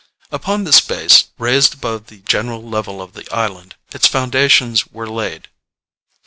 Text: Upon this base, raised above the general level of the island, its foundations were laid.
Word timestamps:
Upon 0.31 0.63
this 0.63 0.81
base, 0.81 1.25
raised 1.37 1.75
above 1.75 2.07
the 2.07 2.21
general 2.21 2.67
level 2.67 3.03
of 3.03 3.13
the 3.13 3.31
island, 3.31 3.75
its 3.93 4.07
foundations 4.07 4.87
were 4.87 5.07
laid. 5.07 5.47